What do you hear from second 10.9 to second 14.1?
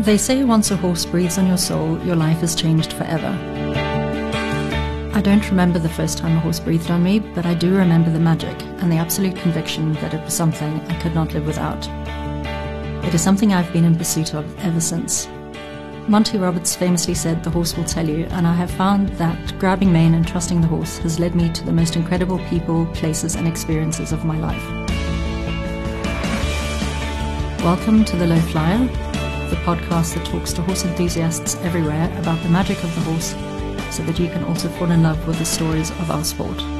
could not live without. It is something I've been in